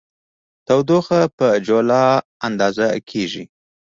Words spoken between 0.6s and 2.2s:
تودوخه په جولا